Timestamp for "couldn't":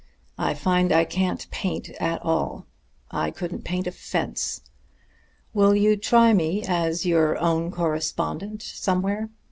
3.29-3.63